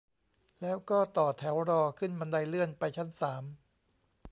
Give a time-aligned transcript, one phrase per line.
[0.61, 3.43] แล้วก็ต่อแถวรอขึ้นบันไดเลื่อนไปชั้นสาม